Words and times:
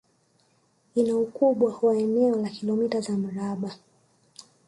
Ina 0.95 1.15
ukubwa 1.17 1.77
wa 1.81 1.97
eneo 1.97 2.35
la 2.37 2.49
kilomita 2.49 3.01
za 3.01 3.17
mraba 3.17 3.71